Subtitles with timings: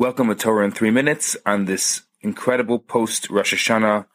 [0.00, 4.06] Welcome to Torah in three minutes on this incredible post Rosh Hashanah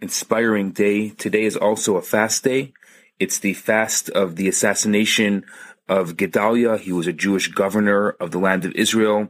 [0.00, 1.10] inspiring day.
[1.10, 2.72] Today is also a fast day.
[3.18, 5.44] It's the fast of the assassination
[5.90, 6.78] of Gedaliah.
[6.78, 9.28] He was a Jewish governor of the land of Israel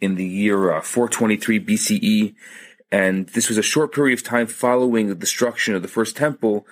[0.00, 2.34] in the year uh, 423 BCE.
[2.92, 6.68] And this was a short period of time following the destruction of the first temple.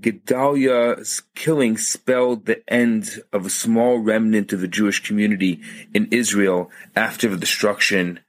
[0.00, 5.60] Gedaliah's killing spelled the end of a small remnant of the Jewish community
[5.94, 8.20] in Israel after the destruction,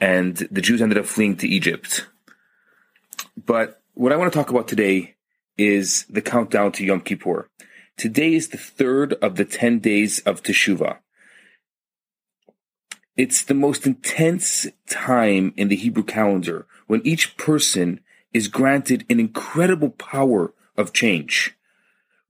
[0.00, 2.06] and the Jews ended up fleeing to Egypt.
[3.36, 5.16] But what I want to talk about today
[5.56, 7.48] is the countdown to Yom Kippur.
[7.96, 10.98] Today is the third of the 10 days of Teshuvah.
[13.16, 18.00] It's the most intense time in the Hebrew calendar when each person
[18.32, 21.54] is granted an incredible power of change.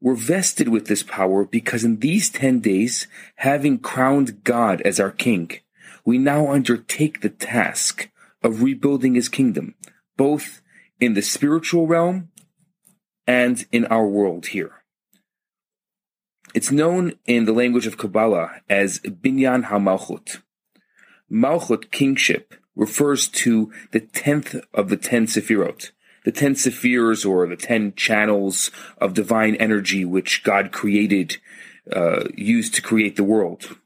[0.00, 5.10] We're vested with this power because in these 10 days, having crowned God as our
[5.10, 5.50] king,
[6.04, 8.08] we now undertake the task
[8.42, 9.74] of rebuilding his kingdom,
[10.16, 10.62] both
[11.00, 12.30] in the spiritual realm
[13.26, 14.72] and in our world here.
[16.54, 20.40] It's known in the language of Kabbalah as Binyan HaMalchut.
[21.30, 25.90] Malchut, kingship, refers to the tenth of the ten Sephirot,
[26.28, 31.38] the ten Sephirs or the ten channels of divine energy which God created,
[31.90, 33.78] uh, used to create the world,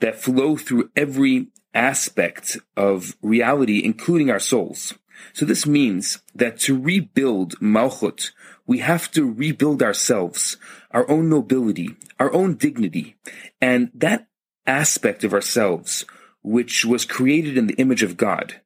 [0.00, 4.98] that flow through every aspect of reality, including our souls.
[5.32, 8.32] So this means that to rebuild Malchut,
[8.66, 10.58] we have to rebuild ourselves,
[10.90, 13.16] our own nobility, our own dignity,
[13.62, 14.26] and that
[14.66, 16.04] aspect of ourselves,
[16.42, 18.60] which was created in the image of God,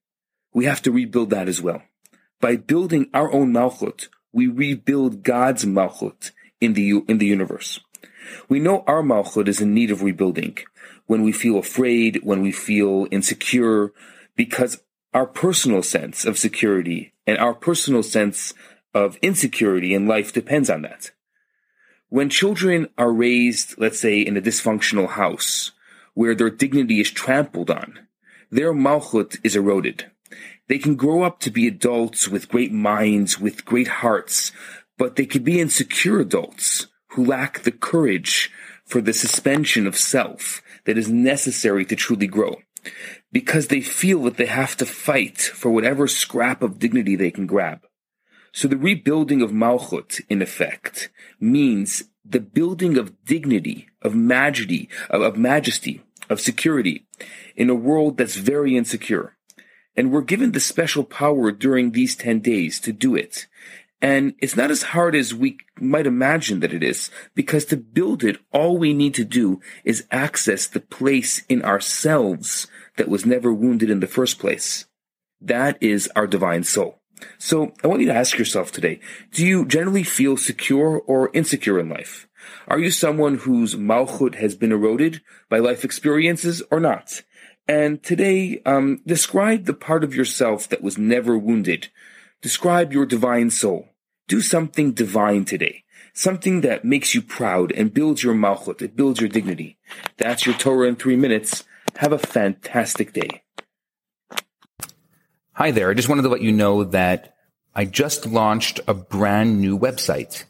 [0.53, 1.83] we have to rebuild that as well.
[2.43, 7.79] By building our own Malchut, we rebuild God's Malchut in the, in the universe.
[8.49, 10.59] We know our Malchut is in need of rebuilding
[11.07, 13.93] when we feel afraid, when we feel insecure,
[14.35, 14.83] because
[15.15, 18.55] our personal sense of security and our personal sense
[18.93, 21.13] of insecurity in life depends on that.
[22.09, 25.71] When children are raised, let's say, in a dysfunctional house
[26.15, 28.01] where their dignity is trampled on,
[28.51, 30.11] their malchut is eroded.
[30.69, 34.53] They can grow up to be adults with great minds, with great hearts,
[34.97, 38.51] but they can be insecure adults who lack the courage
[38.85, 42.57] for the suspension of self that is necessary to truly grow
[43.31, 47.47] because they feel that they have to fight for whatever scrap of dignity they can
[47.47, 47.87] grab.
[48.53, 55.23] So the rebuilding of Malchut, in effect, means the building of dignity, of majesty, of,
[55.23, 57.07] of majesty, of security
[57.57, 59.37] in a world that's very insecure.
[59.97, 63.47] And we're given the special power during these 10 days to do it.
[64.01, 68.25] And it's not as hard as we might imagine that it is, because to build
[68.25, 72.67] it, all we need to do is access the place in ourselves
[72.97, 74.87] that was never wounded in the first place.
[75.41, 77.01] That is our divine soul.
[77.39, 78.99] So I want you to ask yourself today,
[79.31, 82.27] do you generally feel secure or insecure in life?
[82.67, 87.23] Are you someone whose malchut has been eroded by life experiences or not?
[87.69, 91.89] And today, um, describe the part of yourself that was never wounded.
[92.41, 93.89] Describe your divine soul.
[94.27, 95.85] Do something divine today.
[96.13, 99.79] Something that makes you proud and builds your malchut, it builds your dignity.
[100.19, 101.65] That's your Torah in three minutes.
[101.97, 103.43] Have a fantastic day.
[105.53, 105.91] Hi there.
[105.91, 107.37] I just wanted to let you know that
[107.75, 110.45] I just launched a brand new website.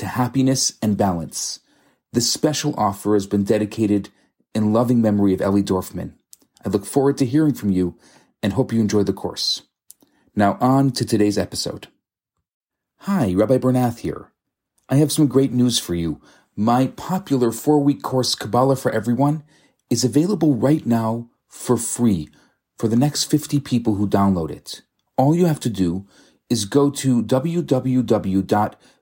[0.00, 1.60] to happiness and balance.
[2.14, 4.08] This special offer has been dedicated
[4.54, 6.14] in loving memory of Ellie Dorfman.
[6.64, 7.98] I look forward to hearing from you
[8.42, 9.60] and hope you enjoy the course.
[10.34, 11.88] Now on to today's episode.
[13.00, 14.32] Hi, Rabbi Bernath here.
[14.88, 16.20] I have some great news for you.
[16.56, 19.44] my popular four week course, Kabbalah for Everyone,
[19.90, 22.30] is available right now for free
[22.78, 24.80] for the next 50 people who download it.
[25.18, 26.06] All you have to do
[26.48, 27.22] is go to